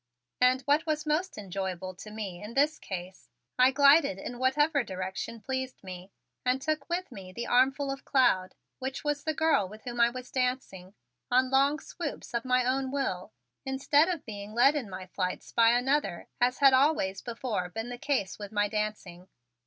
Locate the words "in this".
2.41-2.79